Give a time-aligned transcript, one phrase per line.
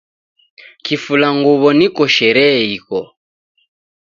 [0.85, 2.99] Kifula nguw'o niko sherehe iko